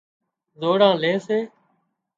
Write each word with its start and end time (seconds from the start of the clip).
زوڙان 0.59 0.93
لي 1.01 1.13
سي 1.25 1.39